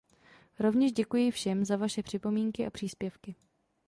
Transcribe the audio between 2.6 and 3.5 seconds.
a příspěvky.